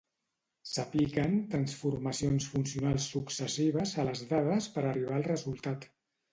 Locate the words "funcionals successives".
2.55-3.95